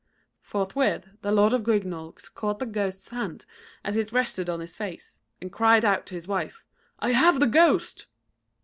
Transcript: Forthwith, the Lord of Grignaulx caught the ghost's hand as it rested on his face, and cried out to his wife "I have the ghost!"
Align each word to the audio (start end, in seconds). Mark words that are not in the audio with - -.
Forthwith, 0.41 1.09
the 1.21 1.31
Lord 1.31 1.53
of 1.53 1.61
Grignaulx 1.61 2.27
caught 2.33 2.57
the 2.57 2.65
ghost's 2.65 3.09
hand 3.11 3.45
as 3.83 3.97
it 3.97 4.11
rested 4.11 4.49
on 4.49 4.59
his 4.59 4.75
face, 4.75 5.19
and 5.39 5.51
cried 5.51 5.85
out 5.85 6.07
to 6.07 6.15
his 6.15 6.27
wife 6.27 6.65
"I 6.97 7.11
have 7.11 7.39
the 7.39 7.45
ghost!" 7.45 8.07